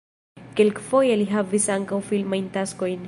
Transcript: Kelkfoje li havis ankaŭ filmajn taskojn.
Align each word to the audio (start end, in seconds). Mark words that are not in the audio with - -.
Kelkfoje 0.59 1.19
li 1.21 1.27
havis 1.33 1.67
ankaŭ 1.77 2.01
filmajn 2.09 2.49
taskojn. 2.57 2.99